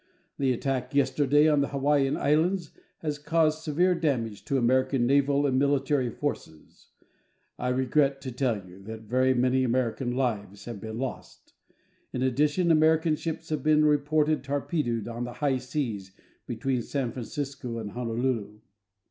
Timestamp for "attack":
0.51-0.95